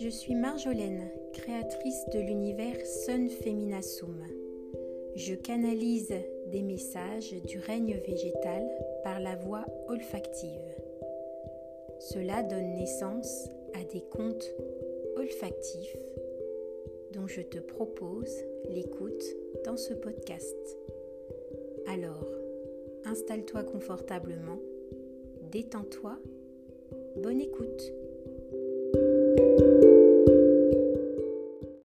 [0.00, 4.24] Je suis Marjolaine, créatrice de l'univers Sun Feminasum.
[5.14, 6.14] Je canalise
[6.46, 8.66] des messages du règne végétal
[9.04, 10.74] par la voie olfactive.
[11.98, 14.50] Cela donne naissance à des contes
[15.16, 15.96] olfactifs
[17.12, 18.34] dont je te propose
[18.70, 19.24] l'écoute
[19.66, 20.78] dans ce podcast.
[21.86, 22.26] Alors,
[23.04, 24.60] installe-toi confortablement,
[25.50, 26.16] détends-toi,
[27.16, 27.92] bonne écoute.